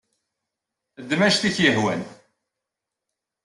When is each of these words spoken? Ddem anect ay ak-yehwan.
Ddem 1.01 1.21
anect 1.25 1.43
ay 1.43 1.47
ak-yehwan. 1.51 2.01